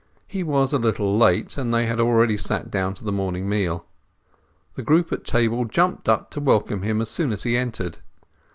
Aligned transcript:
He 0.25 0.41
was 0.41 0.73
a 0.73 0.79
little 0.79 1.15
late, 1.15 1.59
and 1.59 1.71
they 1.71 1.85
had 1.85 1.99
already 1.99 2.35
sat 2.35 2.71
down 2.71 2.95
to 2.95 3.03
the 3.03 3.11
morning 3.11 3.47
meal. 3.47 3.85
The 4.73 4.81
group 4.81 5.11
at 5.13 5.23
the 5.23 5.31
table 5.31 5.63
jumped 5.65 6.09
up 6.09 6.31
to 6.31 6.39
welcome 6.39 6.81
him 6.81 7.01
as 7.01 7.09
soon 7.11 7.31
as 7.31 7.43
he 7.43 7.55
entered. 7.55 7.99